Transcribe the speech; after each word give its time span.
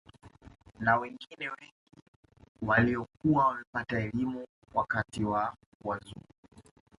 Na 0.79 0.97
wengine 0.97 1.49
wengi 1.49 1.73
waliokuwa 2.61 3.45
wamepata 3.47 3.99
elimu 3.99 4.47
wakati 4.73 5.23
wa 5.23 5.55
wazungu 5.83 6.27